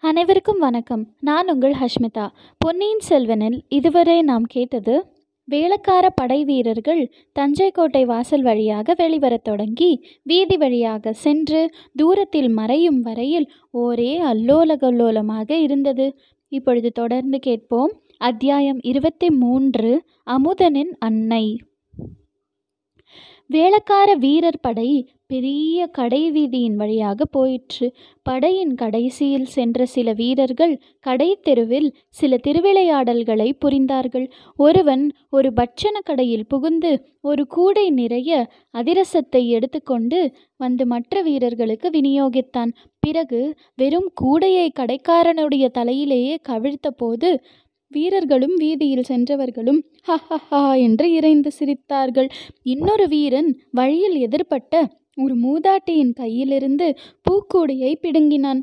அனைவருக்கும் 0.00 0.58
வணக்கம். 0.58 1.06
நான் 1.20 1.52
உங்கள் 1.52 1.72
ஹஷ்மிதா. 1.72 2.28
பொன்னியின் 2.58 3.00
செல்வனில் 3.08 3.60
இதுவரை 3.68 4.22
நாம் 4.22 4.42
கேட்டது 4.42 5.06
வேளக்கார 5.50 6.08
படை 6.14 6.44
வீரர்கள் 6.44 7.12
தஞ்சை 7.32 7.70
கோட்டை 7.70 8.04
வாசல் 8.04 8.42
வழியாக 8.42 8.94
வெளிவரத் 8.98 9.42
தொடங்கி 9.42 10.04
வீதி 10.22 10.56
வழியாக 10.56 11.12
சென்று 11.12 11.70
தூரத்தில் 11.94 12.48
மறையும் 12.48 13.00
வரையில் 13.00 13.50
ஒரே 13.70 14.20
அல்லோல 14.20 14.76
கல்லோலமாக 14.76 15.54
இருந்தது. 15.54 16.18
இப்பொழுது 16.48 16.92
தொடர்ந்து 16.92 17.38
கேட்போம். 17.38 18.00
அத்தியாயம் 18.18 18.78
இருபத்தி 18.82 19.30
மூன்று 19.30 20.02
அமுதனின் 20.26 20.90
அன்னை. 20.98 21.62
வேளக்கார 23.50 24.16
வீரர் 24.18 24.60
படை 24.60 25.08
பெரிய 25.30 25.86
கடை 25.86 26.20
வீதியின் 26.30 26.74
வழியாக 26.74 27.24
போயிற்று. 27.24 27.86
படையின் 28.22 28.72
கடைசியில் 28.74 29.46
சென்ற 29.46 29.86
சில 29.86 30.12
வீரர்கள் 30.12 30.72
கடை 31.00 31.28
தெருவில் 31.42 31.88
சில 32.10 32.38
திருவிளையாடல்களை 32.46 33.48
புரிந்தார்கள். 33.64 34.26
ஒருவன் 34.56 35.04
ஒரு 35.30 35.52
பட்சண 35.52 36.00
கடையில் 36.00 36.46
புகுந்து 36.46 36.92
ஒரு 37.20 37.44
கூடை 37.46 37.86
நிறைய 37.90 38.32
அதிரசத்தை 38.74 39.42
எடுத்துக்கொண்டு 39.48 40.20
வந்து 40.56 40.86
மற்ற 40.86 41.22
வீரர்களுக்கு 41.22 41.90
விநியோகித்தான். 41.90 42.72
பிறகு 43.00 43.42
வெறும் 43.76 44.10
கூடையை 44.22 44.68
கடைக்காரனுடைய 44.80 45.66
தலையிலேயே 45.78 46.36
கவிழ்த்த 46.48 46.88
போது 46.96 47.30
வீரர்களும் 47.92 48.56
வீதியில் 48.56 49.08
சென்றவர்களும் 49.08 49.78
ஹ 50.02 50.16
ஹ 50.28 50.38
ஹா 50.48 50.74
என்று 50.86 51.06
இறைந்து 51.12 51.50
சிரித்தார்கள். 51.58 52.28
இன்னொரு 52.62 53.06
வீரன் 53.08 53.50
வழியில் 53.70 54.16
எதிர்பட்ட 54.26 54.74
ஒரு 55.22 55.34
மூதாட்டியின் 55.44 56.12
கையிலிருந்து 56.20 56.88
பூக்கூடையை 57.26 57.92
பிடுங்கினான். 58.00 58.60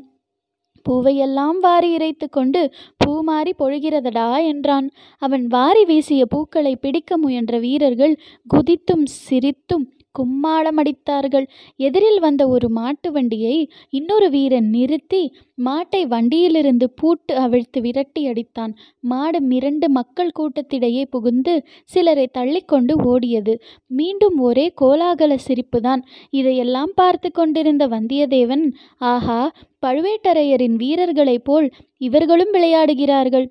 பூவையெல்லாம் 0.86 1.58
வாரி 1.60 1.88
இறைத்து 1.92 2.26
கொண்டு 2.28 2.60
பூமாரி 3.00 3.52
பொழிகிறதடா 3.58 4.28
என்றான். 4.44 4.86
அவன் 5.22 5.44
வாரி 5.46 5.84
வீசிய 5.84 6.22
பூக்களை 6.26 6.74
பிடிக்க 6.76 7.18
முயன்ற 7.18 7.58
வீரர்கள் 7.58 8.14
குதித்தும் 8.54 9.06
சிரித்தும் 9.26 9.86
கும்மாளமடித்தார்கள் 10.18 11.46
எதிரில் 11.76 12.20
வந்த 12.20 12.42
ஒரு 12.48 12.68
மாட்டு 12.68 13.12
வண்டியை 13.12 13.56
இன்னொரு 13.90 14.30
வீரன் 14.30 14.70
நிறுத்தி 14.70 15.22
மாட்டை 15.64 16.00
வண்டியிலிருந்து 16.06 16.86
பூட்டு 16.90 17.34
அவிழ்த்து 17.36 17.80
விரட்டி 17.80 18.22
அடித்தான். 18.28 18.72
மாடு 19.00 19.38
மிரண்டு 19.48 19.86
மக்கள் 19.88 20.32
கூட்டத்திடையே 20.38 21.02
புகுந்து 21.10 21.54
சிலரை 21.84 22.26
தள்ளிக்கொண்டு 22.38 22.94
ஓடியது. 23.12 23.54
மீண்டும் 23.86 24.38
ஒரே 24.38 24.66
கோலாகல 24.80 25.38
சிரிப்புதான். 25.46 26.02
இதையெல்லாம் 26.30 26.92
பார்த்து 26.94 27.30
கொண்டிருந்த 27.30 27.86
வந்தியத்தேவன் 27.88 28.64
ஆஹா 29.12 29.40
பழுவேட்டரையரின் 29.86 30.76
வீரர்களைப் 30.82 31.44
போல் 31.44 31.68
இவர்களும் 31.98 32.52
விளையாடுகிறார்கள். 32.52 33.46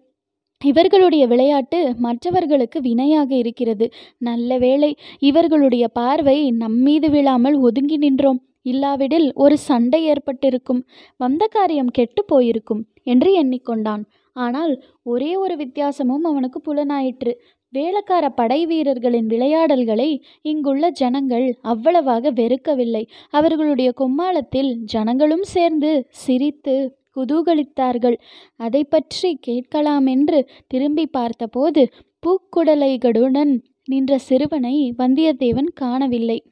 இவர்களுடைய 0.62 1.28
விளையாட்டு 1.28 1.80
மற்றவர்களுக்கு 1.98 2.82
வினையாக 2.82 3.36
இருக்கிறது. 3.36 3.92
நல்ல 4.18 4.58
வேளை 4.58 4.92
இவர்களுடைய 5.20 5.88
பார்வை 5.88 6.52
நம்மீது 6.52 7.10
விழாமல் 7.10 7.58
ஒதுங்கி 7.60 7.98
நின்றோம். 7.98 8.40
இல்லாவிடில் 8.62 9.28
ஒரு 9.34 9.58
சண்டை 9.58 10.00
ஏற்பட்டிருக்கும். 10.06 10.82
வந்த 11.18 11.48
காரியம் 11.48 11.92
கெட்டு 11.92 12.26
போயிருக்கும் 12.26 12.82
என்று 13.04 13.32
எண்ணிக்கொண்டான். 13.44 14.04
ஆனால் 14.36 14.74
ஒரே 15.04 15.36
ஒரு 15.36 15.56
வித்தியாசமும் 15.56 16.24
அவனுக்கு 16.24 16.62
புலனாயிற்று. 16.62 17.34
வேளக்கார 17.74 18.26
படை 18.30 18.66
வீரர்களின் 18.66 19.26
விளையாடல்களை 19.26 20.10
இங்குள்ள 20.42 20.90
ஜனங்கள் 20.90 21.48
அவ்வளவாக 21.62 22.32
வெறுக்கவில்லை. 22.32 23.04
அவர்களுடைய 23.30 23.94
கொம்மாளத்தில் 24.02 24.72
ஜனங்களும் 24.86 25.46
சேர்ந்து 25.56 25.92
சிரித்து 26.10 26.76
குதூகலித்தார்கள். 27.16 28.18
அதை 28.56 28.84
பற்றி 28.84 29.40
கேட்கலாமென்று 29.48 30.42
திரும்பி 30.68 31.06
பார்த்தபோது 31.06 31.94
பூக்குடலைகளுடன் 32.28 33.54
நின்ற 33.84 34.18
சிறுவனை 34.18 34.94
வந்தியத்தேவன் 34.98 35.72
காணவில்லை. 35.74 36.44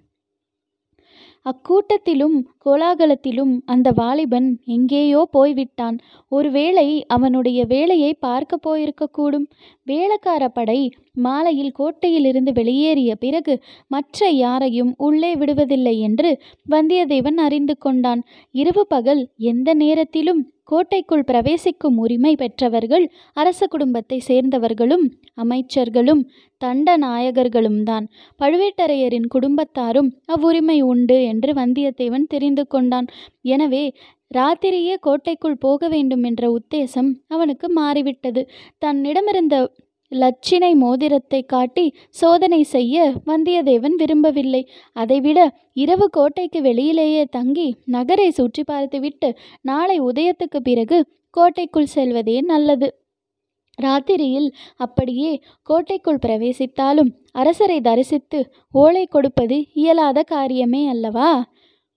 அக்கூட்டத்திலும் 1.45 2.35
கோலாகலத்திலும் 2.65 3.59
அந்த 3.65 3.91
வாலிபன் 3.91 4.59
எங்கேயோ 4.63 5.27
போய்விட்டான். 5.31 5.97
ஒருவேளை 6.27 7.05
அவனுடைய 7.07 7.65
வேலையை 7.65 8.13
பார்க்க 8.13 8.59
போயிருக்கக்கூடும். 8.67 9.47
வேளக்கார 9.87 10.47
படை 10.47 10.91
மாலையில் 11.11 11.75
கோட்டையிலிருந்து 11.79 12.53
வெளியேறிய 12.53 13.15
பிறகு 13.15 13.63
மற்ற 13.87 14.29
யாரையும் 14.29 14.93
உள்ளே 14.97 15.35
விடுவதில்லை 15.35 15.99
என்று 15.99 16.41
வந்தியத்தேவன் 16.69 17.35
அறிந்து 17.35 17.77
கொண்டான். 17.77 18.23
இரவு 18.51 18.87
பகல் 18.87 19.29
எந்த 19.37 19.73
நேரத்திலும் 19.73 20.52
கோட்டைக்குள் 20.69 21.23
பிரவேசிக்கும் 21.23 21.97
உரிமை 21.97 22.33
பெற்றவர்கள் 22.35 23.05
அரச 23.33 23.67
குடும்பத்தை 23.67 24.17
சேர்ந்தவர்களும் 24.27 25.05
அமைச்சர்களும் 25.43 26.21
தண்ட 26.61 26.97
நாயகர்களும் 26.97 27.81
தான். 27.83 28.05
பழுவேட்டரையரின் 28.39 29.27
குடும்பத்தாரும் 29.35 30.09
அவ்வுரிமை 30.25 30.77
உண்டு 30.91 31.17
என்று 31.23 31.53
வந்தியத்தேவன் 31.53 32.27
தெரிந்து 32.27 32.65
கொண்டான். 32.67 33.07
எனவே 33.45 33.83
ராத்திரியே 34.31 34.95
கோட்டைக்குள் 34.99 35.61
போக 35.65 35.87
வேண்டும் 35.87 36.23
என்ற 36.23 36.43
உத்தேசம் 36.51 37.09
அவனுக்கு 37.27 37.67
மாறிவிட்டது. 37.71 38.41
தன்னிடமிருந்த 38.77 39.55
லட்சினை 40.13 40.71
மோதிரத்தை 40.75 41.41
காட்டி 41.45 41.85
சோதனை 42.15 42.61
செய்ய 42.63 43.05
வந்தியத்தேவன் 43.25 43.95
விரும்பவில்லை. 44.01 44.61
அதைவிட 44.95 45.39
இரவு 45.73 46.07
கோட்டைக்கு 46.09 46.61
வெளியிலேயே 46.61 47.23
தங்கி 47.29 47.67
நகரை 47.85 48.29
சுற்றி 48.31 48.63
பார்த்துவிட்டு 48.63 49.29
நாளை 49.61 49.97
உதயத்துக்கு 50.01 50.61
பிறகு 50.63 50.99
கோட்டைக்குள் 51.29 51.93
செல்வதே 51.95 52.37
நல்லது. 52.41 52.89
ராத்திரியில் 53.77 54.49
அப்படியே 54.75 55.31
கோட்டைக்குள் 55.69 56.23
பிரவேசித்தாலும் 56.25 57.09
அரசரை 57.31 57.77
தரிசித்து 57.81 58.39
ஓலை 58.73 59.05
கொடுப்பது 59.05 59.57
இயலாத 59.73 60.19
காரியமே 60.31 60.81
அல்லவா? 60.87 61.31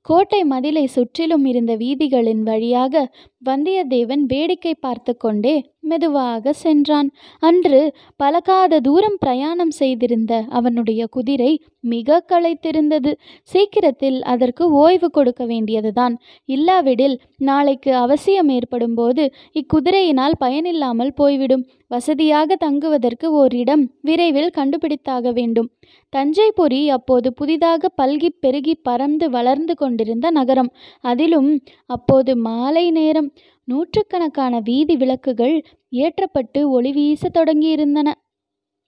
கோட்டை 0.06 0.40
மதிலை 0.44 0.84
சுற்றிலும் 0.86 1.44
இருந்த 1.44 1.72
வீதிகளின் 1.76 2.42
வழியாக 2.42 2.94
வந்தியத்தேவன் 3.42 4.22
வேடிக்கை 4.26 4.74
பார்த்து 4.74 5.16
கொண்டே 5.16 5.54
மெதுவாக 5.80 6.52
சென்றான். 6.52 7.08
அன்று 7.38 7.80
பழகாத 8.16 8.80
தூரம் 8.80 9.18
பிரயாணம் 9.18 9.70
செய்திருந்த 9.70 10.44
அவனுடைய 10.48 11.06
குதிரை 11.06 11.50
மிக 11.80 12.24
களைத்திருந்தது. 12.32 13.12
சீக்கிரத்தில் 13.42 14.22
அதற்கு 14.22 14.70
ஓய்வு 14.70 15.10
கொடுக்க 15.10 15.44
வேண்டியதுதான். 15.46 16.14
இல்லாவிடில் 16.44 17.16
நாளைக்கு 17.36 17.94
அவசியம் 17.94 18.48
ஏற்படும் 18.48 18.94
போது 18.94 19.32
இக்குதிரையினால் 19.52 20.36
பயனில்லாமல் 20.38 21.14
போய்விடும். 21.14 21.64
வசதியாக 21.88 22.56
தங்குவதற்கு 22.56 23.26
ஓரிடம் 23.32 23.84
விரைவில் 24.00 24.50
கண்டுபிடித்தாக 24.56 25.32
வேண்டும். 25.32 25.68
தஞ்சைபுரி 26.16 26.86
அப்போது 26.86 27.28
புதிதாக 27.32 27.90
பல்கி 28.02 28.28
பெருகி 28.40 28.74
பறந்து 28.74 29.30
வளர்ந்து 29.30 29.74
கொண்டிருந்த 29.74 30.30
நகரம். 30.30 30.70
அதிலும் 31.00 31.50
அப்போது 31.86 32.36
மாலை 32.36 32.90
நேரம் 32.90 33.32
நூற்றுக்கணக்கான 33.68 34.60
வீதி 34.60 34.96
விளக்குகள் 34.96 35.56
ஏற்றப்பட்டு 35.92 36.60
ஒளி 36.70 36.92
வீச 36.92 37.28
தொடங்கியிருந்தன. 37.28 38.08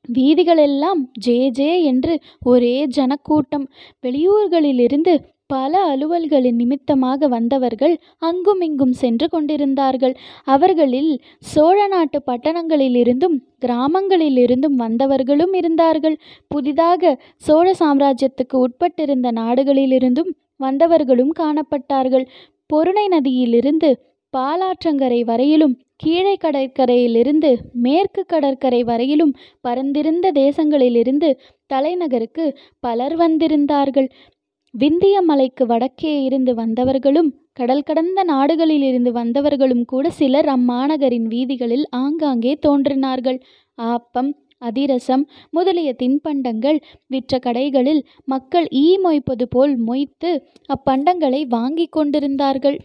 வீதிகளெல்லாம் 0.08 1.00
ஜே 1.18 1.38
ஜே 1.50 1.70
என்று 1.82 2.12
ஒரே 2.42 2.76
ஜனக்கூட்டம். 2.86 3.66
வெளியூர்களிலிருந்து 4.06 5.14
பல 5.46 5.96
அலுவல்களின் 5.96 6.58
நிமித்தமாக 6.60 7.28
வந்தவர்கள் 7.28 7.94
அங்குமிங்கும் 8.18 8.92
சென்று 8.92 9.28
கொண்டிருந்தார்கள். 9.28 10.14
அவர்களில் 10.44 11.12
சோழ 11.38 11.86
நாட்டு 11.86 12.18
பட்டணங்களிலிருந்தும் 12.26 13.36
கிராமங்களிலிருந்தும் 13.66 14.76
வந்தவர்களும் 14.78 15.54
இருந்தார்கள். 15.54 16.16
புதிதாக 16.48 17.12
சோழ 17.36 17.74
சாம்ராஜ்யத்துக்கு 17.78 18.58
உட்பட்டிருந்த 18.64 19.30
நாடுகளிலிருந்தும் 19.40 20.30
வந்தவர்களும் 20.56 21.32
காணப்பட்டார்கள். 21.38 22.26
பொருணை 22.66 23.06
நதியிலிருந்து 23.08 23.90
பாலாற்றங்கரை 24.36 25.20
வரையிலும் 25.24 25.74
கீழே 25.96 26.32
கடற்கரையிலிருந்து 26.36 27.50
மேற்கு 27.84 28.22
கடற்கரை 28.26 28.80
வரையிலும் 28.84 29.32
பரந்திருந்த 29.68 30.26
தேசங்களிலிருந்து 30.32 31.28
தலைநகருக்கு 31.66 32.44
பலர் 32.84 33.16
வந்திருந்தார்கள். 33.16 34.08
விந்திய 34.74 35.16
மலைக்கு 35.20 35.64
வடக்கே 35.66 36.14
இருந்து 36.22 36.52
வந்தவர்களும் 36.54 37.30
கடல் 37.52 37.82
கடந்த 37.82 38.20
நாடுகளிலிருந்து 38.24 39.10
வந்தவர்களும் 39.12 39.84
கூட 39.84 40.10
சிலர் 40.10 40.48
அம்மாநகரின் 40.48 41.26
வீதிகளில் 41.26 41.86
ஆங்காங்கே 42.02 42.52
தோன்றினார்கள். 42.66 43.38
ஆப்பம் 43.78 44.30
அதிரசம் 44.68 45.24
முதலிய 45.50 45.90
தின்பண்டங்கள் 46.02 46.78
விற்ற 47.06 47.38
கடைகளில் 47.38 48.02
மக்கள் 48.24 48.66
ஈ 48.76 48.86
மொய்ப்பது 49.04 49.46
போல் 49.50 49.74
மொய்த்து 49.80 50.30
அப்பண்டங்களை 50.74 51.42
வாங்கி 51.48 51.86
கொண்டிருந்தார்கள். 51.86 52.78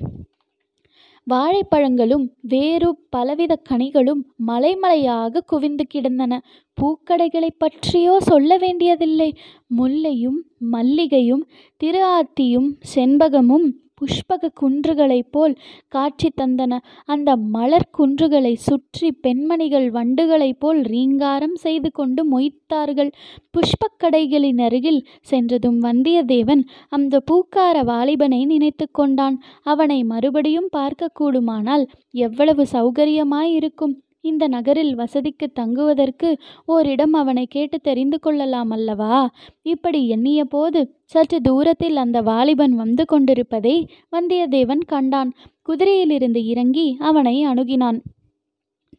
வாழைப்பழங்களும் 1.29 2.25
வேறு 2.41 2.97
பலவித 3.09 3.57
கனிகளும் 3.69 4.21
மலைமலையாக 4.47 5.41
குவிந்து 5.45 5.85
கிடந்தன. 5.87 6.41
பூக்கடைகளை 6.77 7.49
பற்றியோ 7.57 8.19
சொல்ல 8.19 8.57
வேண்டியதில்லை. 8.57 9.35
முல்லையும் 9.77 10.39
மல்லிகையும் 10.71 11.43
திரு 11.77 12.01
ஆத்தியும் 12.05 12.69
செண்பகமும் 12.95 13.67
புஷ்பக 14.03 14.49
குன்றுகளைப் 14.61 15.31
போல் 15.31 15.55
காட்சி 15.87 16.31
தந்தன. 16.41 16.79
அந்த 17.05 17.35
மலர் 17.35 17.89
குன்றுகளை 17.97 18.53
சுற்றி 18.53 19.11
பெண்மணிகள் 19.11 19.91
வண்டுகளைப் 19.91 20.59
போல் 20.59 20.81
ரீங்காரம் 20.81 21.55
செய்து 21.55 21.91
கொண்டு 21.91 22.39
மொய்த்தார்கள். 22.39 23.11
புஷ்பக் 23.51 23.99
கடைகளின் 24.03 24.61
அருகில் 24.61 25.07
சென்றதும் 25.21 25.81
வந்தியத்தேவன் 25.81 26.63
அந்த 26.89 27.21
பூக்கார 27.31 27.83
வாலிபனை 27.83 28.45
நினைத்து 28.45 28.87
கொண்டான். 28.91 29.41
அவனை 29.63 30.03
மறுபடியும் 30.03 30.69
பார்க்கக்கூடுமானால் 30.77 31.85
எவ்வளவு 32.11 32.65
சௌகரியமாயிருக்கும். 32.71 34.02
இந்த 34.23 34.47
நகரில் 34.47 34.95
வசதிக்கு 34.95 35.51
தங்குவதற்கு 35.51 36.37
ஓரிடம் 36.65 37.13
அவனை 37.13 37.45
கேட்டு 37.45 37.79
தெரிந்து 37.79 38.19
கொள்ளலாம் 38.19 38.69
அல்லவா? 38.69 39.29
இப்படி 39.61 40.07
எண்ணிய 40.07 40.45
போது 40.45 40.81
சற்று 41.03 41.41
தூரத்தில் 41.41 41.97
அந்த 41.97 42.21
வாலிபன் 42.21 42.75
வந்து 42.75 43.05
கொண்டிருப்பதை 43.05 43.75
வந்தியத்தேவன் 44.11 44.83
கண்டான். 44.87 45.31
குதிரையிலிருந்து 45.67 46.43
இறங்கி 46.45 46.97
அவனை 46.99 47.45
அணுகினான். 47.47 47.99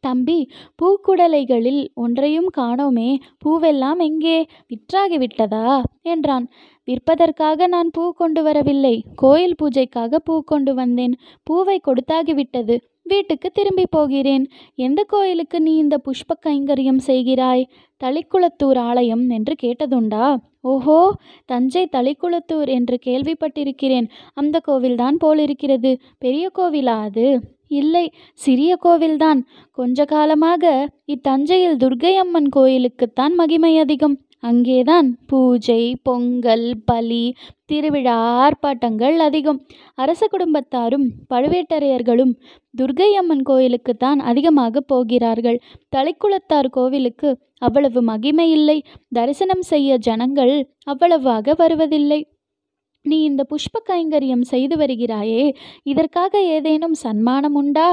தம்பி 0.01 0.39
பூக்குடலைகளில் 0.83 1.83
ஒன்றையும் 1.95 2.51
காணோமே. 2.57 3.11
பூவெல்லாம் 3.45 3.99
எங்கே? 3.99 4.47
விற்றாகிவிட்டதா? 4.69 5.83
என்றான். 6.03 6.47
விற்பதற்காக 6.89 7.67
நான் 7.67 7.91
பூ 7.93 8.13
கொண்டு 8.13 8.43
வரவில்லை. 8.43 9.05
கோயில் 9.17 9.55
பூஜைக்காக 9.63 10.17
பூ 10.25 10.43
கொண்டு 10.43 10.75
வந்தேன். 10.75 11.15
பூவை 11.43 11.81
கொடுத்தாகிவிட்டது. 11.87 12.77
வீட்டுக்கு 13.05 13.51
திரும்பி 13.51 13.85
போகிறேன். 13.91 14.45
எந்த 14.75 15.03
கோயிலுக்கு 15.03 15.61
நீ 15.61 15.77
இந்த 15.77 16.01
புஷ்ப 16.05 16.33
கைங்கரியம் 16.47 17.01
செய்கிறாய்? 17.07 17.65
தளிக்குளத்தூர் 18.05 18.79
ஆலயம் 18.79 19.29
என்று 19.29 19.55
கேட்டதுண்டா? 19.63 20.37
ஓஹோ 20.61 21.17
தஞ்சை 21.45 21.89
தளிக்குளத்தூர் 21.93 22.69
என்று 22.69 22.99
கேள்விப்பட்டிருக்கிறேன். 23.07 24.09
அந்த 24.35 24.61
கோவில்தான் 24.69 25.17
போலிருக்கிறது. 25.19 26.01
பெரிய 26.19 26.51
கோவிலா 26.59 26.97
அது? 27.01 27.41
இல்லை 27.69 28.13
சிறிய 28.35 28.79
கோவில்தான். 28.85 29.41
கொஞ்ச 29.73 30.05
காலமாக 30.05 30.89
இத்தஞ்சையில் 31.07 31.77
துர்க்கை 31.77 32.15
அம்மன் 32.15 32.49
கோயிலுக்குத்தான் 32.57 33.35
மகிமை 33.37 33.79
அதிகம். 33.79 34.17
அங்கேதான் 34.49 35.09
பூஜை 35.27 35.83
பொங்கல் 36.07 36.67
பலி 36.85 37.25
திருவிழா 37.67 38.17
ஆர்ப்பாட்டங்கள் 38.43 39.17
அதிகம். 39.27 39.61
அரச 39.95 40.23
குடும்பத்தாரும் 40.27 41.07
பழுவேட்டரையர்களும் 41.31 42.33
துர்க்கை 42.79 43.11
அம்மன் 43.21 43.45
கோயிலுக்குத்தான் 43.51 44.21
அதிகமாக 44.31 44.83
போகிறார்கள். 44.93 45.59
தலைக்குளத்தார் 45.97 46.69
கோவிலுக்கு 46.71 47.31
அவ்வளவு 47.59 48.03
மகிமை 48.03 48.49
இல்லை. 48.51 48.79
தரிசனம் 49.09 49.65
செய்ய 49.73 49.99
ஜனங்கள் 49.99 50.55
அவ்வளவாக 50.85 51.55
வருவதில்லை. 51.57 52.21
நீ 53.05 53.17
இந்த 53.23 53.43
புஷ்ப 53.51 53.81
கைங்கரியம் 53.91 54.45
செய்து 54.53 54.75
வருகிறாயே 54.77 55.45
இதற்காக 55.83 56.43
ஏதேனும் 56.57 56.99
சன்மானம் 57.05 57.57
உண்டா? 57.63 57.89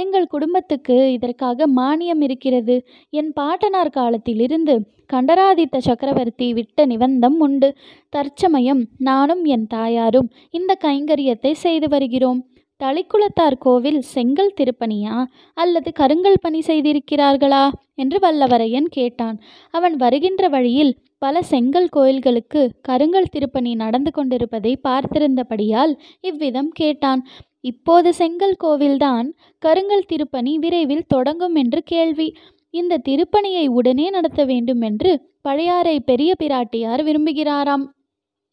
எங்கள் 0.00 0.26
குடும்பத்துக்கு 0.26 0.96
இதற்காக 1.12 1.66
மானியம் 1.76 2.22
இருக்கிறது. 2.22 2.76
என் 3.10 3.32
பாட்டனார் 3.32 3.96
காலத்திலிருந்து 3.98 4.74
கண்டராதித்த 5.06 5.80
சக்கரவர்த்தி 5.80 6.48
விட்ட 6.52 6.86
நிபந்தம் 6.86 7.38
உண்டு. 7.38 7.68
தற்சமயம் 8.08 8.82
நானும் 8.98 9.44
என் 9.54 9.66
தாயாரும் 9.66 10.30
இந்த 10.50 10.72
கைங்கரியத்தை 10.84 11.52
செய்து 11.64 11.88
வருகிறோம். 11.88 12.40
தளிக்குளத்தார் 12.80 13.56
கோவில் 13.58 14.00
செங்கல் 14.14 14.56
திருப்பணியா? 14.58 15.16
அல்லது 15.56 15.90
கருங்கல் 15.92 16.42
பணி 16.44 16.60
செய்திருக்கிறார்களா? 16.66 17.64
என்று 17.94 18.18
வல்லவரையன் 18.18 18.88
கேட்டான். 18.90 19.36
அவன் 19.74 19.96
வருகின்ற 19.96 20.48
வழியில் 20.48 20.92
பல 21.18 21.42
செங்கல் 21.42 21.88
கோயில்களுக்கு 21.88 22.60
கருங்கல் 22.88 23.32
திருப்பணி 23.32 23.72
நடந்து 23.74 24.10
கொண்டிருப்பதை 24.10 24.72
பார்த்திருந்தபடியால் 24.88 25.92
இவ்விதம் 26.20 26.70
கேட்டான். 26.72 27.22
இப்போது 27.64 28.14
செங்கல் 28.14 28.56
கோவில்தான் 28.64 29.26
கருங்கல் 29.62 30.08
திருப்பணி 30.08 30.52
விரைவில் 30.58 31.08
தொடங்கும் 31.08 31.54
என்று 31.54 31.82
கேள்வி. 31.82 32.28
இந்த 32.74 33.00
திருப்பணியை 33.08 33.64
உடனே 33.68 34.06
நடத்த 34.10 34.44
வேண்டும் 34.44 34.80
என்று 34.80 35.10
பழையாறை 35.40 35.96
பெரிய 36.00 36.34
பிராட்டியார் 36.42 37.02
விரும்புகிறாராம். 37.02 37.84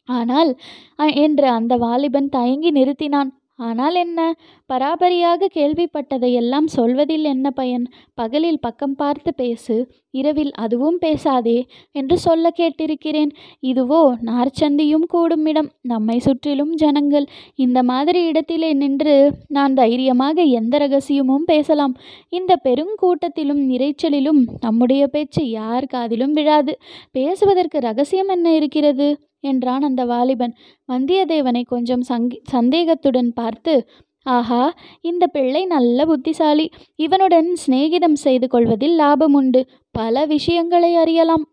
ஆனால் 0.10 0.52
என்று 1.26 1.48
அந்த 1.50 1.74
வாலிபன் 1.78 2.30
தயங்கி 2.30 2.72
நிறுத்தினான். 2.72 3.32
ஆனால் 3.60 3.96
என்ன? 3.96 4.36
பராபரியாக 4.74 5.48
கேள்விப்பட்டதையெல்லாம் 5.54 6.66
சொல்வதில் 6.66 7.24
என்ன 7.24 7.52
பயன்? 7.52 7.86
பகலில் 8.14 8.60
பக்கம் 8.60 8.96
பார்த்து 8.96 9.34
பேசு 9.34 9.92
இரவில் 10.12 10.52
அதுவும் 10.52 10.98
பேசாதே 10.98 11.66
என்று 11.92 12.18
சொல்ல 12.18 12.52
கேட்டிருக்கிறேன். 12.58 13.32
இதுவோ 13.62 14.14
நார்ச்சந்தியும் 14.22 15.06
கூடும் 15.08 15.46
இடம் 15.46 15.70
நம்மை 15.82 16.20
சுற்றிலும் 16.20 16.74
ஜனங்கள். 16.74 17.28
இந்த 17.56 17.84
மாதிரி 17.84 18.26
இடத்திலே 18.26 18.74
நின்று 18.74 19.34
நான் 19.48 19.74
தைரியமாக 19.74 20.42
எந்த 20.42 20.78
ரகசியமும் 20.78 21.44
பேசலாம். 21.44 21.96
இந்த 22.30 22.60
பெருங்கூட்டத்திலும் 22.64 23.64
இரைச்சலிலும் 23.70 24.44
நம்முடைய 24.60 25.08
பேச்சு 25.08 25.50
யார் 25.50 25.86
காதிலும் 25.86 26.34
விழாது. 26.34 26.80
பேசுவதற்கு 27.12 27.80
ரகசியம் 27.80 28.28
என்ன 28.28 28.54
இருக்கிறது? 28.54 29.27
என்றான் 29.52 29.88
அந்த 29.90 30.04
வாலிபன். 30.06 30.54
வந்தியத்தேவனை 30.90 31.64
கொஞ்சம் 31.68 32.06
சங்கி 32.12 32.40
சந்தேகத்துடன் 32.56 33.32
பார்த்து 33.34 33.76
ஆஹா 34.36 34.64
இந்த 35.02 35.24
பிள்ளை 35.28 35.62
நல்ல 35.66 36.06
புத்திசாலி. 36.06 36.66
இவனுடன் 36.96 37.50
சிநேகிதம் 37.64 38.18
செய்து 38.26 38.48
கொள்வதில் 38.48 38.96
லாபம் 38.96 39.34
உண்டு 39.34 39.62
பல 39.96 40.26
விஷயங்களை 40.26 40.92
அறியலாம். 40.96 41.46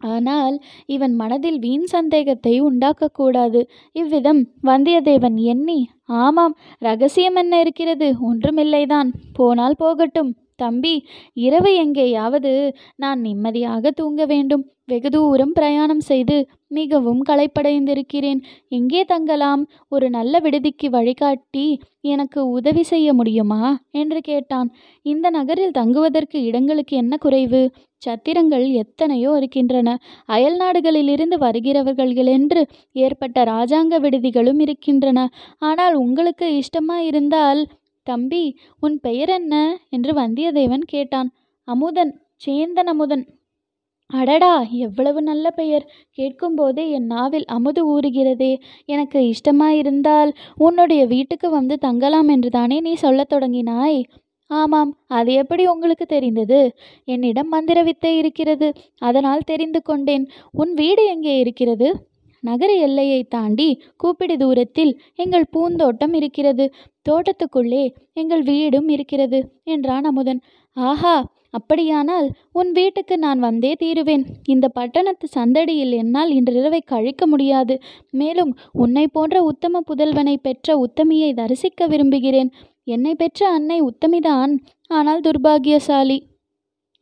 ஆனால் 0.00 0.56
இவன் 0.86 1.14
மனதில் 1.14 1.58
வீண் 1.58 1.86
சந்தேகத்தை 1.86 2.54
உண்டாக்கக்கூடாது. 2.62 3.60
இவ்விதம் 3.96 4.42
வந்தியத்தேவன் 4.62 5.38
எண்ணி 5.52 5.78
ஆமாம் 6.24 6.54
ரகசியம் 6.78 7.38
என்ன 7.42 7.54
இருக்கிறது? 7.60 8.08
ஒன்றுமில்லைதான். 8.28 9.08
போனால் 9.38 9.78
போகட்டும். 9.78 10.30
தம்பி 10.56 10.94
இரவு 11.46 11.72
எங்கேயாவது 11.74 12.52
நான் 12.96 13.20
நிம்மதியாக 13.20 13.90
தூங்க 13.90 14.22
வேண்டும். 14.26 14.64
வெகு 14.84 15.10
தூரம் 15.10 15.52
பிரயாணம் 15.52 16.04
செய்து 16.10 16.36
மிகவும் 16.68 17.22
களைப்படைந்திருக்கிறேன். 17.28 18.42
எங்கே 18.68 19.04
தங்கலாம்? 19.04 19.68
ஒரு 19.88 20.10
நல்ல 20.10 20.38
விடுதிக்கு 20.38 20.90
வழிகாட்டி 20.90 21.78
எனக்கு 22.00 22.48
உதவி 22.48 22.82
செய்ய 22.82 23.14
முடியுமா? 23.14 23.80
என்று 23.90 24.20
கேட்டான். 24.20 24.74
இந்த 25.02 25.30
நகரில் 25.30 25.70
தங்குவதற்கு 25.70 26.42
இடங்களுக்கு 26.42 26.96
என்ன 26.96 27.16
குறைவு? 27.16 27.70
சத்திரங்கள் 28.06 28.72
எத்தனையோ 28.72 29.34
இருக்கின்றன. 29.36 29.96
அயல் 30.26 30.56
நாடுகளிலிருந்து 30.56 31.38
வருகிறவர்களென்று 31.38 32.62
ஏற்பட்ட 32.92 33.44
ராஜாங்க 33.44 34.00
விடுதிகளும் 34.00 34.60
இருக்கின்றன. 34.60 35.28
ஆனால் 35.58 35.94
உங்களுக்கு 35.94 36.60
இஷ்டமாயிருந்தால் 36.60 37.64
தம்பி 38.02 38.56
உன் 38.80 39.00
பெயர் 39.00 39.28
என்ன? 39.28 39.78
என்று 39.88 40.12
வந்தியத்தேவன் 40.12 40.84
கேட்டான். 40.86 41.30
அமுதன் 41.64 42.20
சேந்தன் 42.46 42.90
அமுதன். 42.92 43.37
அடடா 44.10 44.66
எவ்வளவு 44.70 45.22
நல்ல 45.22 45.50
பெயர். 45.50 45.84
கேட்கும்போதே 46.10 46.90
என் 46.90 47.06
நாவில் 47.06 47.44
அமுது 47.44 47.82
ஊறுகிறதே. 47.88 48.58
எனக்கு 48.84 49.18
இஷ்டமாயிருந்தால் 49.20 50.30
உன்னுடைய 50.56 51.06
வீட்டுக்கு 51.06 51.50
வந்து 51.50 51.78
தங்கலாம் 51.78 52.28
என்று 52.28 52.50
தானே 52.50 52.80
நீ 52.80 52.94
சொல்லத் 52.94 53.32
தொடங்கினாய்? 53.32 54.04
ஆமாம் 54.46 54.96
அது 55.06 55.32
எப்படி 55.32 55.66
உங்களுக்கு 55.66 56.06
தெரிந்தது? 56.06 56.74
என்னிடம் 57.04 57.48
மந்திர 57.48 57.82
வித்தை 57.82 58.18
இருக்கிறது. 58.18 58.72
அதனால் 58.98 59.38
தெரிந்து 59.44 59.82
கொண்டேன். 59.82 60.30
உன் 60.52 60.74
வீடு 60.74 61.04
எங்கே 61.06 61.38
இருக்கிறது? 61.38 61.88
நகர 62.40 62.72
எல்லையை 62.72 63.24
தாண்டி 63.24 63.82
கூப்பிடு 63.96 64.36
தூரத்தில் 64.36 65.00
எங்கள் 65.14 65.46
பூந்தோட்டம் 65.50 66.14
இருக்கிறது. 66.14 66.72
தோட்டத்துக்குள்ளே 67.08 67.84
எங்கள் 68.12 68.42
வீடும் 68.42 68.88
இருக்கிறது 68.88 69.38
என்றான் 69.64 70.04
அமுதன். 70.04 70.40
ஆஹா 70.72 71.16
அப்படியானால் 71.54 72.26
உன் 72.52 72.72
வீட்டுக்கு 72.72 73.18
நான் 73.18 73.38
வந்தே 73.38 73.74
தீருவேன். 73.74 74.24
இந்த 74.44 74.68
பட்டணத்து 74.68 75.28
சந்தடியில் 75.36 75.94
என்னால் 75.96 76.30
இன்றிரவை 76.30 76.80
கழிக்க 76.80 77.26
முடியாது. 77.26 77.80
மேலும் 78.10 78.58
உன்னை 78.72 79.06
போன்ற 79.06 79.42
உத்தம 79.42 79.80
புதல்வனை 79.80 80.36
பெற்ற 80.36 80.76
உத்தமியை 80.78 81.34
தரிசிக்க 81.34 81.86
விரும்புகிறேன். 81.86 82.50
என்னை 82.84 83.14
பெற்ற 83.14 83.48
அன்னை 83.48 83.78
உத்தமிதான். 83.82 84.52
ஆனால் 84.86 85.20
துர்பாகியசாலி. 85.20 86.18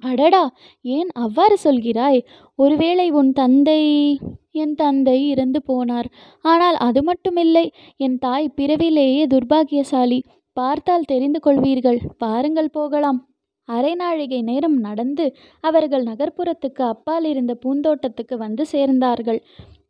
அடடா! 0.02 0.42
ஏன் 0.84 1.10
அவ்வாறு 1.14 1.56
சொல்கிறாய்? 1.64 2.18
ஒருவேளை 2.54 3.10
உன் 3.10 3.32
தந்தை 3.32 3.82
என் 4.52 4.74
தந்தை 4.74 5.28
இறந்து 5.28 5.62
போனார். 5.68 6.08
ஆனால் 6.44 6.74
அது 6.74 7.00
மட்டுமில்லை 7.02 7.64
என் 7.96 8.18
தாய் 8.18 8.54
பிறவிலேயே 8.56 9.26
துர்பாகியசாலி. 9.26 10.18
பார்த்தால் 10.52 11.02
தெரிந்து 11.02 11.40
கொள்வீர்கள். 11.44 11.98
பாருங்கள் 12.18 12.70
போகலாம். 12.70 13.18
அரை 13.68 13.92
நாழிகை 13.94 14.40
நேரம் 14.42 14.76
நடந்து 14.78 15.24
அவர்கள் 15.64 16.04
நகர்ப்புறத்துக்கு 16.04 16.82
அப்பால் 16.92 17.24
இருந்த 17.24 17.52
பூந்தோட்டத்துக்கு 17.64 18.36
வந்து 18.36 18.64
சேர்ந்தார்கள். 18.72 19.40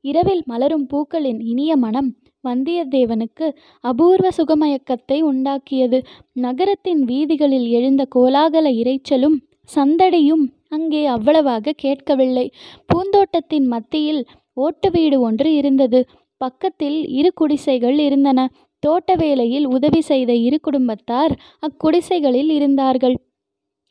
இரவில் 0.04 0.42
மலரும் 0.46 0.86
பூக்களின் 0.86 1.40
இனிய 1.50 1.72
மனம் 1.76 2.10
வந்தியத்தேவனுக்கு 2.44 3.46
அபூர்வ 3.84 4.28
சுகமயக்கத்தை 4.38 5.18
உண்டாக்கியது. 5.30 5.98
நகரத்தின் 6.46 7.02
வீதிகளில் 7.04 7.68
எழுந்த 7.78 8.02
கோலாகல 8.14 8.66
இரைச்சலும் 8.82 9.36
சந்தடியும் 9.76 10.44
அங்கே 10.68 11.02
அவ்வளவாக 11.06 11.74
கேட்கவில்லை. 11.76 12.46
பூந்தோட்டத்தின் 12.88 13.66
மத்தியில் 13.66 14.22
ஓட்டு 14.56 14.88
வீடு 14.90 15.16
ஒன்று 15.20 15.50
இருந்தது. 15.54 16.00
பக்கத்தில் 16.40 16.98
இரு 17.18 17.30
குடிசைகள் 17.34 17.98
இருந்தன. 17.98 18.40
தோட்ட 18.82 19.10
வேலையில் 19.14 19.66
உதவி 19.66 20.00
செய்த 20.00 20.32
இரு 20.46 20.58
குடும்பத்தார் 20.60 21.32
அக்குடிசைகளில் 21.66 22.50
இருந்தார்கள். 22.56 23.16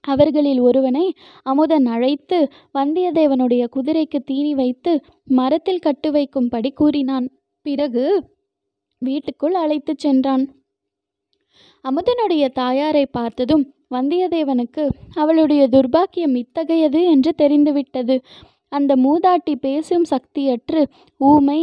அவர்களில் 0.08 0.60
ஒருவனை 0.60 1.06
அமுதன் 1.44 1.86
அழைத்து 1.86 2.38
வந்தியத்தேவனுடைய 2.74 3.64
குதிரைக்கு 3.76 4.20
தீனி 4.26 4.54
வைத்து 4.56 4.94
மரத்தில் 5.24 5.80
கட்டு 5.80 6.12
வைக்கும்படி 6.12 6.72
கூறினான். 6.74 7.28
பிறகு 7.66 8.04
வீட்டுக்குள் 9.02 9.54
அழைத்துச் 9.54 9.98
சென்றான். 9.98 10.44
அமுதனுடைய 11.86 12.46
தாயாரை 12.54 13.06
பார்த்ததும் 13.06 13.66
வந்தியத்தேவனுக்கு 13.96 14.84
அவளுடைய 15.14 15.64
துர்பாக்கியம் 15.72 16.36
இத்தகையது 16.36 17.02
என்று 17.12 17.34
தெரிந்துவிட்டது. 17.34 18.16
அந்த 18.72 18.96
மூதாட்டி 18.96 19.54
பேசும் 19.56 20.06
சக்தியற்று 20.10 20.82
ஊமை 21.22 21.62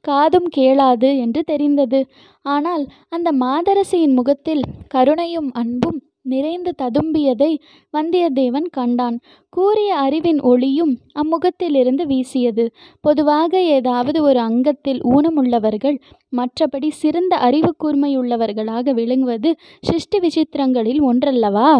காதும் 0.00 0.48
கேளாது 0.56 1.10
என்று 1.18 1.42
தெரிந்தது. 1.44 2.00
ஆனால் 2.42 2.84
அந்த 3.08 3.28
மாதரசியின் 3.40 4.14
முகத்தில் 4.14 4.64
கருணையும் 4.94 5.50
அன்பும் 5.52 5.98
நிறைந்து 6.24 6.74
ததும்பியதை 6.82 7.58
வந்தியத்தேவன் 7.92 8.68
கண்டான். 8.70 9.20
கூறிய 9.48 9.96
அறிவின் 9.96 10.40
ஒளியும் 10.40 10.98
அம்முகத்திலிருந்து 11.14 12.06
வீசியது. 12.06 12.64
பொதுவாக 13.00 13.62
ஏதாவது 13.62 14.22
ஒரு 14.22 14.38
அங்கத்தில் 14.38 15.00
ஊனமுள்ளவர்கள் 15.04 15.98
மற்றபடி 16.36 16.88
சிறந்த 16.88 17.36
அறிவு 17.36 17.74
கூர்மையுள்ளவர்களாக 17.84 18.94
விளங்குவது 18.94 19.56
சிருஷ்டி 19.80 20.18
விசித்திரங்களில் 20.18 21.02
ஒன்றல்லவா? 21.02 21.78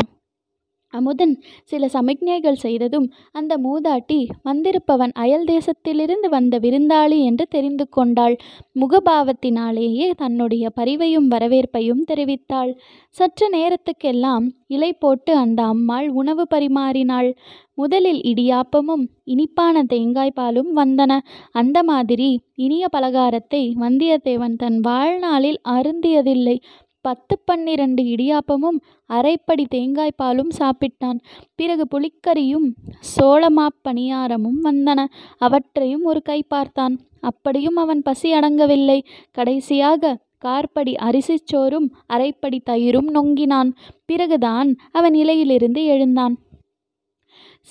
அமுதன் 0.95 1.35
சில 1.65 1.89
சமிக்ஞைகள் 1.93 2.63
செய்ததும் 2.65 3.07
அந்த 3.33 3.53
மூதாட்டி 3.59 4.21
வந்திருப்பவன் 4.45 5.15
அயல் 5.15 5.47
தேசத்திலிருந்து 5.47 6.29
வந்த 6.31 6.59
விருந்தாளி 6.59 7.19
என்று 7.23 7.47
தெரிந்து 7.51 7.87
கொண்டாள். 7.89 8.37
முகபாவத்தினாலேயே 8.81 10.09
தன்னுடைய 10.17 10.65
பரிவையும் 10.81 11.31
வரவேற்பையும் 11.31 12.07
தெரிவித்தாள். 12.13 12.73
சற்று 13.11 13.49
நேரத்துக்கெல்லாம் 13.51 14.47
இலை 14.67 14.93
போட்டு 14.95 15.33
அந்த 15.37 15.61
அம்மாள் 15.65 16.09
உணவு 16.13 16.45
பரிமாறினாள். 16.55 17.31
முதலில் 17.75 18.21
இடியாப்பமும் 18.23 19.05
இனிப்பான 19.25 19.83
தேங்காய் 19.83 20.35
பாலும் 20.35 20.71
வந்தன. 20.77 21.13
அந்த 21.53 21.79
மாதிரி 21.83 22.29
இனிய 22.57 22.85
பலகாரத்தை 22.97 23.63
வந்தியத்தேவன் 23.81 24.57
தன் 24.57 24.79
வாழ்நாளில் 24.81 25.59
அருந்தியதில்லை. 25.69 26.57
பத்து 27.04 27.38
பன்னிரண்டு 27.44 28.02
இடியாப்பமும் 28.02 28.78
அரைப்படி 29.06 29.64
தேங்காய் 29.68 30.16
பாலும் 30.16 30.50
சாப்பிட்டான். 30.58 31.18
பிறகு 31.54 31.84
புளிக்கறியும் 31.90 32.68
சோளமாப் 33.00 33.80
பணியாரமும் 33.88 34.58
வந்தன. 34.62 35.04
அவற்றையும் 35.38 36.04
ஒரு 36.04 36.23
கை 36.23 36.42
பார்த்தான். 36.42 36.99
அப்படியும் 37.20 37.76
அவன் 37.76 38.02
பசி 38.02 38.32
அடங்கவில்லை. 38.32 38.99
கடைசியாக 39.32 40.18
கார்படி 40.44 40.94
அரிசிச்சோறும் 41.02 41.88
அரைப்படி 42.06 42.61
தயிரும் 42.70 43.11
நொங்கினான். 43.14 43.70
பிறகுதான் 44.04 44.76
அவன் 44.92 45.14
இலையிலிருந்து 45.14 45.84
எழுந்தான். 45.84 46.37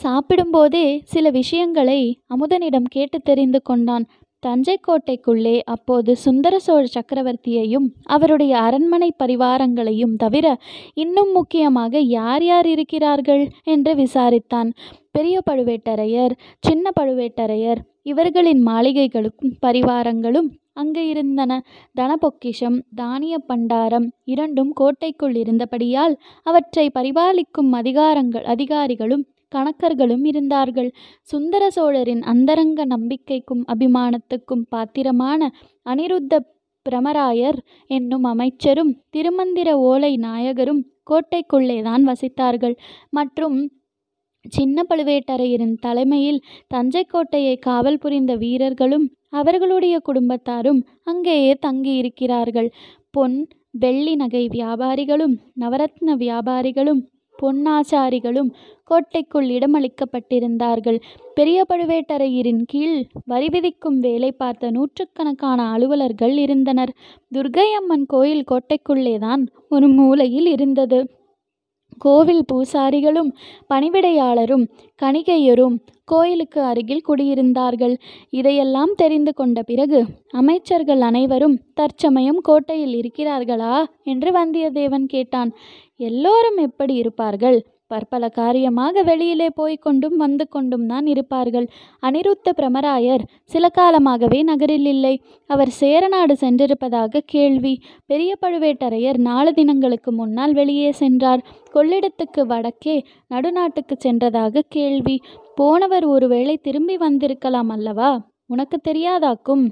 சாப்பிடும்போதே 0.03 1.01
சில 1.03 1.29
விஷயங்களை 1.29 2.01
அமுதனிடம் 2.29 2.87
கேட்டு 2.87 3.19
தெரிந்து 3.19 3.61
கொண்டான். 3.61 4.05
தஞ்சை 4.45 4.75
கோட்டைக்குள்ளே 4.79 5.55
அப்போது 5.73 6.12
சுந்தர 6.15 6.55
சோழ 6.59 6.83
சக்கரவர்த்தியையும் 6.95 7.88
அவருடைய 8.15 8.53
அரண்மனை 8.59 9.09
பரிவாரங்களையும் 9.23 10.15
தவிர 10.15 10.47
இன்னும் 11.03 11.31
முக்கியமாக 11.31 12.01
யார் 12.17 12.43
யார் 12.43 12.67
இருக்கிறார்கள் 12.67 13.43
என்று 13.65 13.93
விசாரித்தான். 13.95 14.71
பெரிய 15.12 15.38
பழுவேட்டரையர் 15.50 16.33
சின்ன 16.59 16.91
பழுவேட்டரையர் 17.00 17.81
இவர்களின் 18.03 18.62
மாளிகைகளுக்கும் 18.67 19.55
பரிவாரங்களும் 19.65 20.50
அங்கு 20.73 21.01
இருந்தன. 21.07 21.51
தனபொக்கிஷம் 22.00 22.77
தானிய 22.95 23.35
பண்டாரம் 23.50 24.07
இரண்டும் 24.33 24.71
கோட்டைக்குள் 24.73 25.35
இருந்தபடியால் 25.35 26.15
அவற்றை 26.45 26.85
பரிபாலிக்கும் 26.97 27.71
அதிகாரங்கள் 27.81 28.47
அதிகாரிகளும் 28.53 29.23
கணக்கர்களும் 29.55 30.25
இருந்தார்கள். 30.25 30.89
சுந்தர 31.22 31.69
சோழரின் 31.69 32.22
அந்தரங்க 32.22 32.86
நம்பிக்கைக்கும் 32.86 33.63
அபிமானத்துக்கும் 33.67 34.65
பாத்திரமான 34.69 35.51
அனிருத்த 35.89 36.39
பிரமராயர் 36.86 37.60
என்னும் 37.88 38.24
அமைச்சரும் 38.24 38.91
திருமந்திர 39.17 39.72
ஓலை 39.89 40.13
நாயகரும் 40.17 40.81
கோட்டைக்குள்ளேதான் 41.12 42.03
வசித்தார்கள். 42.10 42.75
மற்றும் 43.10 43.57
சின்ன 44.50 44.83
பழுவேட்டரையரின் 44.89 45.75
தலைமையில் 45.79 46.39
தஞ்சை 46.67 47.03
கோட்டையை 47.03 47.55
காவல் 47.57 48.00
புரிந்த 48.00 48.36
வீரர்களும் 48.36 49.05
அவர்களுடைய 49.29 49.95
குடும்பத்தாரும் 50.07 50.81
அங்கேயே 51.03 51.53
தங்கியிருக்கிறார்கள். 51.67 52.69
பொன் 53.12 53.38
வெள்ளி 53.79 54.13
நகை 54.15 54.41
வியாபாரிகளும் 54.48 55.36
நவரத்ன 55.60 56.15
வியாபாரிகளும் 56.24 57.01
பொன்னாசாரிகளும் 57.43 58.50
கோட்டைக்குள் 58.83 59.47
இடமளிக்கப்பட்டிருந்தார்கள். 59.47 61.00
பெரிய 61.33 61.65
பழுவேட்டரையரின் 61.69 62.63
கீழ் 62.67 62.97
வரி 63.25 63.47
விதிக்கும் 63.50 64.00
வேலை 64.00 64.31
பார்த்த 64.31 64.71
நூற்றுக்கணக்கான 64.71 65.69
அலுவலர்கள் 65.71 66.38
இருந்தனர். 66.38 66.93
துர்க்கை 67.35 67.67
அம்மன் 67.71 68.05
கோயில் 68.05 68.43
கோட்டைக்குள்ளேதான் 68.51 69.43
ஒரு 69.69 69.88
மூலையில் 69.88 70.45
இருந்தது. 70.45 71.00
கோவில் 72.03 72.45
பூசாரிகளும் 72.53 73.29
பணிவிடையாளரும் 73.69 74.65
கணிகையரும் 75.01 75.75
கோயிலுக்கு 76.05 76.60
அருகில் 76.62 77.05
குடியிருந்தார்கள். 77.07 77.93
இதையெல்லாம் 78.29 78.93
தெரிந்து 78.95 79.33
கொண்ட 79.33 79.60
பிறகு 79.63 80.00
அமைச்சர்கள் 80.31 81.01
அனைவரும் 81.01 81.55
தற்சமயம் 81.74 82.41
கோட்டையில் 82.41 82.95
இருக்கிறார்களா? 83.00 83.75
என்று 84.03 84.31
வந்தியத்தேவன் 84.31 85.05
கேட்டான். 85.05 85.51
எல்லோரும் 85.98 86.57
எப்படி 86.57 86.93
இருப்பார்கள்? 86.93 87.60
பற்பல 87.93 88.29
காரியமாக 88.29 89.03
வெளியிலே 89.03 89.47
போய்க்கொண்டும் 89.59 90.17
வந்து 90.23 90.45
கொண்டும் 90.47 90.85
தான் 90.88 91.07
இருப்பார்கள். 91.13 91.67
அனிருத்த 92.01 92.51
பிரமராயர் 92.57 93.23
சில 93.53 93.69
காலமாகவே 93.69 94.39
நகரில் 94.43 94.88
இல்லை. 94.93 95.13
அவர் 95.50 95.71
சேரநாடு 95.81 96.35
சென்றிருப்பதாக 96.41 97.23
கேள்வி. 97.25 97.73
பெரிய 98.05 98.33
பழுவேட்டரையர் 98.41 99.19
நாலு 99.29 99.53
தினங்களுக்கு 99.53 100.12
முன்னால் 100.13 100.53
வெளியே 100.53 100.91
சென்றார். 100.91 101.43
கொள்ளிடத்துக்கு 101.73 102.43
வடக்கே 102.51 102.97
நடுநாட்டுக்கு 103.33 103.97
சென்றதாக 104.05 104.62
கேள்வி. 104.69 105.17
போனவர் 105.55 106.05
ஒருவேளை 106.05 106.55
திரும்பி 106.57 106.97
வந்திருக்கலாம் 106.97 107.69
அல்லவா? 107.69 108.12
உனக்கு 108.47 108.77
தெரியாதாக்கும் 108.89 109.65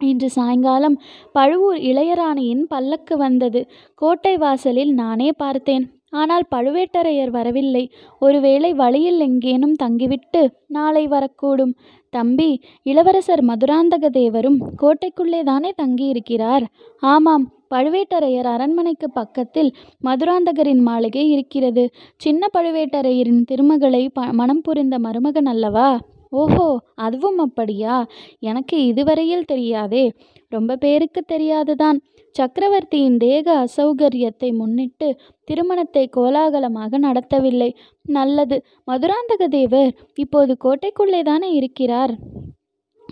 இன்று 0.00 0.28
சாயங்காலம் 0.30 0.96
பழுவூர் 1.32 1.78
இளையராணியின் 1.90 2.64
பல்லக்கு 2.68 3.14
வந்தது. 3.16 3.60
கோட்டை 3.94 4.34
வாசலில் 4.36 4.92
நானே 4.94 5.30
பார்த்தேன். 5.36 5.86
ஆனால் 6.12 6.44
பழுவேட்டரையர் 6.56 7.30
வரவில்லை. 7.30 7.90
ஒருவேளை 8.18 8.74
வழியில் 8.74 9.20
எங்கேனும் 9.20 9.74
தங்கிவிட்டு 9.74 10.42
நாளை 10.66 11.08
வரக்கூடும். 11.08 11.74
தம்பி 12.10 12.60
இளவரசர் 12.82 13.42
மதுராந்தக 13.44 14.08
தேவரும் 14.10 14.58
கோட்டைக்குள்ளே 14.82 15.42
தானே 15.42 15.72
தங்கியிருக்கிறார்? 15.82 16.64
ஆமாம் 17.02 17.46
பழுவேட்டரையர் 17.74 18.46
அரண்மனைக்கு 18.46 19.10
பக்கத்தில் 19.10 19.70
மதுராந்தகரின் 20.04 20.82
மாளிகை 20.82 21.30
இருக்கிறது. 21.30 21.84
சின்ன 22.16 22.46
பழுவேட்டரையரின் 22.58 23.42
திருமகளை 23.44 24.08
ப 24.08 24.32
மனம் 24.32 24.60
புரிந்த 24.60 24.98
மருமகன் 24.98 25.46
அல்லவா? 25.46 26.00
ஓஹோ 26.30 26.78
அதுவும் 26.94 27.38
அப்படியா? 27.38 28.06
எனக்கு 28.40 28.86
இதுவரையில் 28.86 29.44
தெரியாதே. 29.44 30.12
ரொம்ப 30.48 30.76
பேருக்கு 30.76 31.24
தெரியாதுதான். 31.26 31.98
சக்கரவர்த்தியின் 32.34 33.16
தேக 33.16 33.66
அசௌகரியத்தை 33.66 34.56
முன்னிட்டு 34.56 35.08
திருமணத்தை 35.44 36.08
கோலாகலமாக 36.16 36.98
நடத்தவில்லை. 36.98 37.70
நல்லது. 38.02 38.56
மதுராந்தக 38.90 39.48
தேவர் 39.48 39.90
இப்போது 40.14 40.56
கோட்டைக்குள்ளே 40.64 41.22
தானே 41.22 41.52
இருக்கிறார்? 41.52 42.14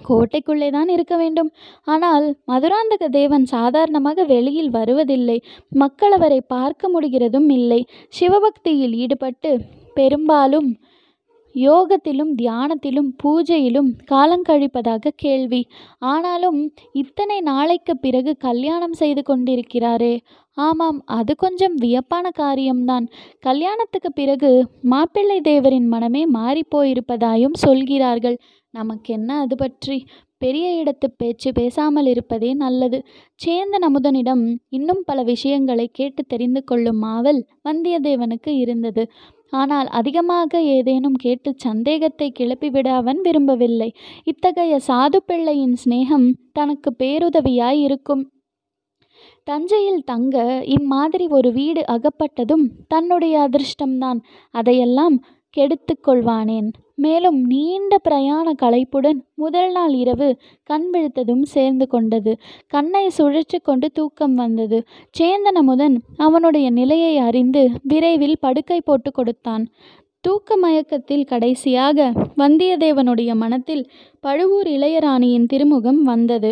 கோட்டைக்குள்ளே 0.09 0.71
தான் 0.71 0.89
இருக்க 0.89 1.17
வேண்டும். 1.17 1.51
ஆனால் 1.85 2.27
மதுராந்தக 2.47 3.09
தேவன் 3.09 3.45
சாதாரணமாக 3.45 4.25
வெளியில் 4.25 4.71
வருவதில்லை. 4.71 5.39
மக்கள் 5.69 6.13
அவரை 6.13 6.41
பார்க்க 6.41 6.89
முடிகிறதும் 6.89 7.49
இல்லை. 7.49 7.81
சிவபக்தியில் 8.09 8.93
ஈடுபட்டு 8.93 9.53
பெரும்பாலும் 9.95 10.69
யோகத்திலும் 11.57 12.33
தியானத்திலும் 12.43 13.11
பூஜையிலும் 13.23 13.91
காலங்கழிப்பதாக 14.11 15.13
கேள்வி. 15.17 15.63
ஆனாலும் 15.99 16.61
இத்தனை 16.93 17.41
நாளைக்கு 17.41 17.95
பிறகு 17.97 18.37
கல்யாணம் 18.37 18.93
செய்து 18.93 19.23
கொண்டிருக்கிறாரே. 19.23 20.15
ஆமாம் 20.59 21.03
அது 21.05 21.37
கொஞ்சம் 21.37 21.75
வியப்பான 21.75 22.31
காரியம்தான். 22.31 23.07
கல்யாணத்துக்கு 23.41 24.13
பிறகு 24.13 24.51
மாப்பிள்ளை 24.83 25.41
தேவரின் 25.41 25.87
மனமே 25.87 26.23
மாறிப்போயிருப்பதாயும் 26.31 27.61
சொல்கிறார்கள். 27.65 28.39
நமக்கென்ன 28.71 29.39
அது 29.39 29.57
பற்றி? 29.57 29.99
பெரிய 30.39 30.83
இடத்து 30.83 31.07
பேச்சு 31.17 31.53
பேசாமல் 31.53 32.07
இருப்பதே 32.07 32.55
நல்லது. 32.55 32.99
சேந்தன் 33.41 33.85
அமுதனிடம் 33.89 34.43
இன்னும் 34.69 35.03
பல 35.05 35.23
விஷயங்களை 35.23 35.87
கேட்டு 35.93 36.23
தெரிந்து 36.25 36.65
கொள்ளும் 36.65 37.03
ஆவல் 37.03 37.41
வந்தியத்தேவனுக்கு 37.65 38.53
இருந்தது. 38.65 39.05
ஆனால் 39.53 39.87
அதிகமாக 39.87 40.61
ஏதேனும் 40.61 41.19
கேட்டு 41.19 41.55
சந்தேகத்தை 41.57 42.33
கிளப்பிவிட 42.39 42.89
அவன் 42.89 43.21
விரும்பவில்லை. 43.21 43.91
இத்தகைய 44.25 44.79
சாது 44.89 45.17
பிள்ளையின் 45.27 45.77
சிநேகம் 45.85 46.27
தனக்கு 46.53 46.91
பேருதவியாய் 46.99 47.81
இருக்கும். 47.81 48.25
தஞ்சையில் 49.45 50.03
தங்க 50.05 50.63
இம்மாதிரி 50.65 51.27
ஒரு 51.29 51.53
வீடு 51.53 51.85
அகப்பட்டதும் 51.89 52.67
தன்னுடைய 52.89 53.49
அதிர்ஷ்டம்தான். 53.49 54.21
அதையெல்லாம் 54.51 55.17
கெடுத்துக் 55.51 56.09
கொள்வானேன். 56.09 56.69
மேலும் 56.99 57.39
நீண்ட 57.45 57.99
பிரயாண 57.99 58.53
களைப்புடன் 58.63 59.19
முதல் 59.35 59.73
நாள் 59.73 59.95
இரவு 59.95 60.29
கண் 60.63 60.87
விழித்ததும் 60.93 61.43
சேர்ந்து 61.43 61.87
கொண்டது. 61.87 62.33
கண்ணை 62.67 63.05
சுழற்றி 63.19 63.59
கொண்டு 63.63 63.89
தூக்கம் 63.91 64.35
வந்தது. 64.35 64.81
சேந்தன் 65.19 65.61
அமுதன் 65.63 65.97
அவனுடைய 66.17 66.71
நிலையை 66.71 67.15
அறிந்து 67.19 67.71
விரைவில் 67.83 68.39
படுக்கை 68.41 68.81
போட்டு 68.81 69.11
கொடுத்தான். 69.11 69.67
தூக்க 70.25 70.57
மயக்கத்தில் 70.57 71.25
கடைசியாக 71.25 72.13
வந்தியத்தேவனுடைய 72.37 73.35
மனத்தில் 73.35 73.85
பழுவூர் 74.21 74.69
இளையராணியின் 74.69 75.47
திருமுகம் 75.47 76.03
வந்தது. 76.03 76.51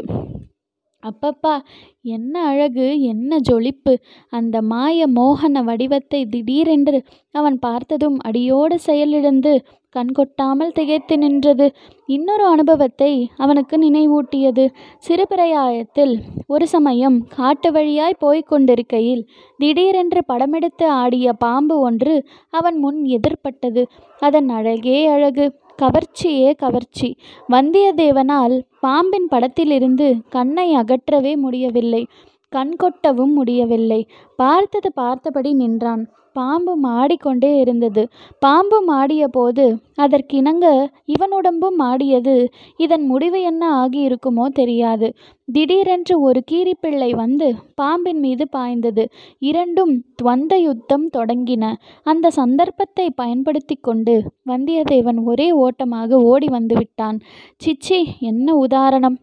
அப்பப்பா 1.02 1.54
என்ன 2.00 2.34
அழகு 2.42 2.86
என்ன 3.02 3.38
ஜொலிப்பு. 3.50 3.92
அந்த 4.28 4.56
மாய 4.62 5.06
மோகன 5.08 5.62
வடிவத்தை 5.64 6.20
திடீரென்று 6.26 6.98
அவன் 7.34 7.58
பார்த்ததும் 7.58 8.18
அடியோடு 8.18 8.78
செயலிழந்து 8.78 9.52
கண்கொட்டாமல் 9.94 10.72
திகைத்து 10.72 11.18
நின்றது. 11.18 11.72
இன்னொரு 12.06 12.44
அனுபவத்தை 12.46 13.30
அவனுக்கு 13.36 13.76
நினைவூட்டியது. 13.76 14.64
சிறுபிராயத்தில் 15.08 16.14
ஒரு 16.46 16.68
சமயம் 16.68 17.18
காட்டு 17.36 17.72
வழியாய் 17.72 18.16
போய்க் 18.18 18.48
கொண்டிருக்கையில் 18.48 19.26
திடீரென்று 19.58 20.22
படமெடுத்து 20.32 20.86
ஆடிய 20.86 21.32
பாம்பு 21.32 21.78
ஒன்று 21.78 22.26
அவன் 22.50 22.78
முன் 22.78 23.00
எதிர்ப்பட்டது 23.04 23.84
அதன் 24.20 24.48
அழகே 24.48 25.06
அழகு. 25.06 25.46
கவர்ச்சியே 25.82 26.50
கவர்ச்சி. 26.56 27.08
வந்தியத்தேவனால் 27.48 28.62
பாம்பின் 28.80 29.28
படத்திலிருந்து 29.30 30.08
கண்ணை 30.28 30.68
அகற்றவே 30.76 31.36
முடியவில்லை. 31.36 32.06
கண் 32.48 32.74
கொட்டவும் 32.82 33.32
முடியவில்லை. 33.32 34.06
பார்த்தது 34.36 34.92
பார்த்தபடி 34.92 35.52
நின்றான். 35.52 36.04
பாம்பு 36.34 36.72
மாடிக்கொண்டே 36.76 37.50
இருந்தது. 37.60 38.02
பாம்பு 38.38 38.78
மாடிய 38.82 39.24
போது 39.28 39.64
அதற்கிணங்க 39.96 40.66
இவன் 41.14 41.32
உடம்பும் 41.32 41.78
மாடியது. 41.80 42.36
இதன் 42.76 43.04
முடிவு 43.06 43.40
என்ன 43.42 43.62
ஆகியிருக்குமோ 43.82 44.46
தெரியாது. 44.52 45.08
திடீரென்று 45.52 46.14
ஒரு 46.20 46.40
கீரிப்பிள்ளை 46.50 47.10
வந்து 47.14 47.48
பாம்பின் 47.74 48.20
மீது 48.20 48.44
பாய்ந்தது. 48.48 49.04
இரண்டும் 49.50 49.92
துவந்த 50.22 50.54
யுத்தம் 50.60 51.06
தொடங்கின. 51.16 51.64
அந்த 52.06 52.30
சந்தர்ப்பத்தை 52.30 53.06
பயன்படுத்தி 53.10 53.78
கொண்டு 53.80 54.16
வந்தியத்தேவன் 54.48 55.20
ஒரே 55.24 55.48
ஓட்டமாக 55.64 56.20
ஓடி 56.32 56.50
வந்து 56.50 56.76
விட்டான். 56.76 57.18
சிச்சி 57.64 58.00
என்ன 58.30 58.56
உதாரணம்? 58.56 59.18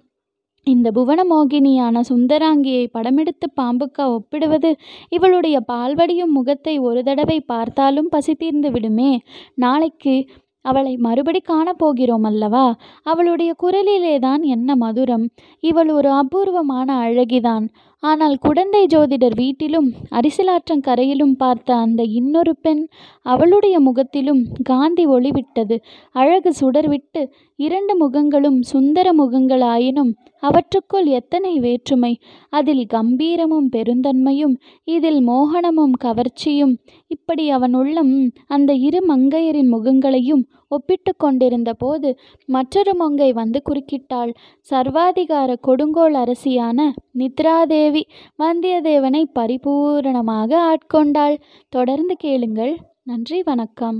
இந்த 0.68 0.88
புவனமோகினியான 0.91 2.01
சுந்தராங்கியை 2.10 2.84
படமெடுத்து 2.94 3.48
பாம்புக்கா 3.62 4.03
ஒப்பிடுவது 4.08 4.72
இவளுடைய 5.10 5.58
பால்வடியும் 5.68 6.36
முகத்தை 6.38 6.75
ஒரு 6.80 7.03
தடவை 7.03 7.39
பார்த்தாலும் 7.41 8.10
பசி 8.10 8.34
தீர்ந்து 8.34 8.72
விடுமே. 8.72 9.12
நாளைக்கு 9.56 10.15
அவளை 10.62 10.98
மறுபடி 10.98 11.39
காணப்போகிறோம் 11.50 12.25
அல்லவா 12.25 12.65
அவளுடைய 13.03 13.51
குரலிலே 13.63 14.15
தான் 14.20 14.41
என்ன 14.41 14.75
மதுரம்? 14.75 15.25
இவள் 15.60 15.89
ஒரு 15.89 16.10
அபூர்வமான 16.12 16.89
அழகிதான். 17.06 17.65
ஆனால் 18.03 18.36
குடந்தை 18.38 18.84
ஜோதிடர் 18.86 19.36
வீட்டிலும் 19.36 19.89
அரிசிலாற்றங்கரையிலும் 20.12 21.36
பார்த்த 21.36 21.75
அந்த 21.75 22.01
இன்னொரு 22.20 22.53
பெண் 22.62 22.84
அவளுடைய 23.25 23.80
முகத்திலும் 23.80 24.41
காந்தி 24.63 25.06
ஒளிவிட்டது. 25.08 25.77
அழகு 26.15 26.53
சுடர்விட்டு 26.62 27.24
இரண்டு 27.60 27.96
முகங்களும் 28.06 28.60
சுந்தர 28.74 29.08
முகங்களாயினும் 29.13 30.13
அவற்றுக்குள் 30.42 31.08
எத்தனை 31.20 31.60
வேற்றுமை? 31.60 32.14
அதில் 32.50 32.86
கம்பீரமும் 32.94 33.70
பெருந்தன்மையும் 33.76 34.56
இதில் 34.84 35.22
மோகனமும் 35.28 35.96
கவர்ச்சியும். 36.04 36.74
இப்படி 37.08 37.46
அவன் 37.50 37.74
உள்ளம் 37.74 38.14
அந்த 38.48 38.74
இரு 38.88 39.02
மங்கையரின் 39.10 39.72
முகங்களையும் 39.76 40.44
ஒப்பிட்டு 40.68 41.12
கொண்டிருந்த 41.18 41.72
போது 41.74 42.10
மற்றொரு 42.46 42.94
மங்கை 42.96 43.30
வந்து 43.34 43.62
குறுக்கிட்டாள். 43.70 44.32
சர்வாதிகார 44.72 45.56
கொடுங்கோல் 45.62 46.14
அரசியான 46.14 46.80
நித்ராதேவி 47.18 48.04
வந்தியத்தேவனை 48.44 49.24
பரிபூரணமாக 49.40 50.51
ஆட்கொண்டாள். 50.70 51.38
தொடர்ந்து 51.70 52.16
கேளுங்கள். 52.16 52.74
நன்றி 53.04 53.42
வணக்கம். 53.44 54.00